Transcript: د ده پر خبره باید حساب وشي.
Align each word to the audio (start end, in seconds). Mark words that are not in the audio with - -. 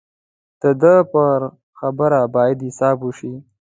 د 0.61 0.63
ده 0.81 0.95
پر 1.11 1.39
خبره 1.79 2.21
باید 2.35 2.59
حساب 2.67 2.97
وشي. 3.03 3.33